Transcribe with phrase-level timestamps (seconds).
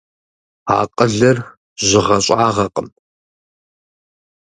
[0.79, 1.37] Акъылыр
[1.87, 2.87] жьыгъэ-щӀагъэкъым.